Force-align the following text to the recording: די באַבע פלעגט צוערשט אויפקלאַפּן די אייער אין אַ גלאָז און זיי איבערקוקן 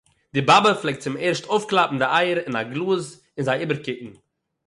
די 0.33 0.41
באַבע 0.47 0.71
פלעגט 0.81 1.01
צוערשט 1.05 1.45
אויפקלאַפּן 1.51 1.97
די 2.01 2.07
אייער 2.19 2.37
אין 2.45 2.55
אַ 2.59 2.69
גלאָז 2.71 3.05
און 3.35 3.45
זיי 3.47 3.57
איבערקוקן 3.61 4.11